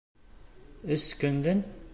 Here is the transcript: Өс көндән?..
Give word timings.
Өс 0.95 1.07
көндән?.. 1.23 1.65